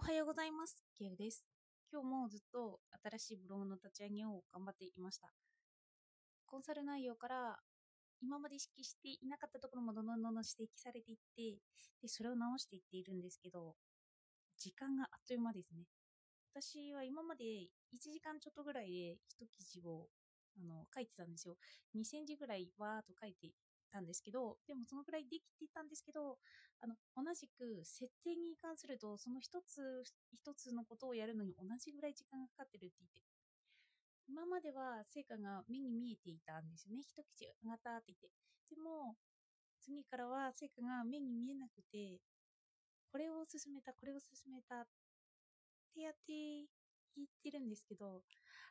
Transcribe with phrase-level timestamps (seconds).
[0.00, 0.82] おはようございます。
[0.96, 1.44] ケウです。
[1.92, 5.28] 今日もずっと新しいブログの立ち上げを頑張っていました。
[6.46, 7.58] コンサル内容から
[8.22, 11.60] 今まで意識していなかったところもどんどんどんどん指摘されていって、
[12.00, 13.74] で、それを直していっているんですけど、
[14.56, 15.84] 時間があっという間ですね。
[16.56, 17.68] 私は今まで1
[18.00, 20.08] 時間ちょっとぐらいで一記事を
[20.56, 21.56] あの書いてたんですよ。
[21.94, 23.52] 2000字ぐらいわーっと書いて
[23.92, 26.38] たんですけど、でもそのぐらいできてたんですけど、
[26.82, 30.02] あの、同じく設定に関すると、その一つ
[30.32, 33.20] 一つのことをやるのに同じぐらい時間がかかってるって言って、
[34.28, 37.02] 今までは成果が目に見えていたんですよね。
[37.02, 38.30] 一口上がったって言って。
[38.70, 39.16] でも、
[39.80, 42.20] 次からは成果が目に見えなくて、
[43.12, 44.86] これを進めた、これを進めたっ
[45.94, 46.66] てやって
[47.16, 48.22] 言ってるんですけど、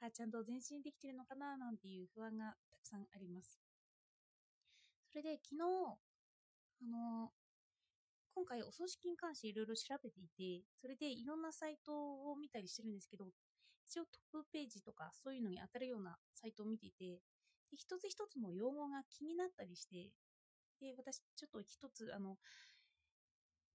[0.00, 3.60] あ、ちゃんと前進できてるのかななんていう不安がたくさんあります。
[5.10, 5.98] それで昨日、
[6.82, 7.30] あの、
[8.34, 11.92] 今回お葬式に関していろいろ調べていて、それでいろんなサイト
[12.30, 13.26] を見たりしてるんですけど、
[13.86, 17.20] 一応トップページとかそういうのに当たるようなサイトを見ていて、
[17.70, 20.10] で一つ一つの用語が気になったりして、
[20.80, 22.36] で、私ちょっと一つ、あの、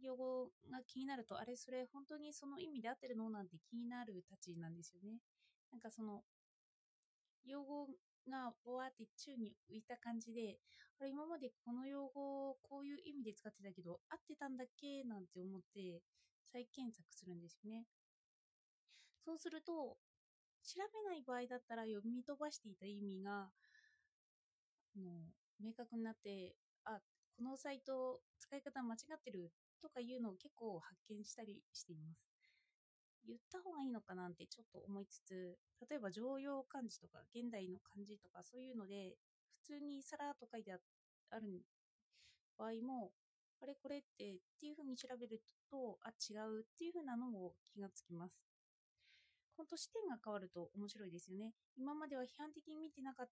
[0.00, 3.30] 用語が気になると、あれ、それ本当にその意味で合ってるの？
[3.30, 5.18] なんて気になるたちなんですよね。
[5.70, 6.22] なんかその、
[7.44, 7.86] 用語
[8.28, 10.60] がぼわって宙に浮いた感じで、
[10.98, 15.04] あれ、今までこの用語をこういう意味で使ってたけど、合ってたんだっけ？
[15.04, 16.02] なんて思って
[16.46, 17.86] 再検索するんですよね。
[19.24, 19.98] そうすると、
[20.62, 23.52] 調べない場合だったら読み飛ばしていた意味が、
[24.96, 27.02] あの明確になって、あ、
[27.36, 32.31] このサイト使い方間違ってるとかいうのを結構発見したりしています。
[33.26, 35.56] 言った方がいいのかなんてちょっと思いつつ、
[35.88, 39.16] 例えば常用漢字とか現代の漢字とかそういうので、
[39.62, 41.62] 普通にさらっと書いてある
[42.58, 43.12] 場合も、
[43.62, 48.34] あれこれってっていう風に調べると、あ、違うっていう風なのも気がつきます。
[49.56, 51.54] 本当視点が変わると面白いですよね。
[51.76, 53.26] 今までは批判的に見てなかっ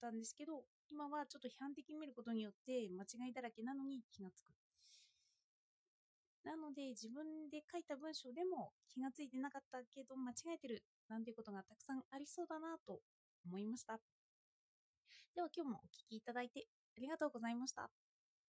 [0.00, 4.50] たんですけど、今はちょっと批判的に見ることによって間違いだらけなのに気がつく。
[6.56, 13.00] なので自分で書いた文章でも気がついてなかったけど間違えてるなんていうことがたくさんありそうだなと
[13.44, 14.00] 思いました。
[15.34, 16.66] では今日もお聴きいただいて
[16.96, 18.05] ありがとうございました。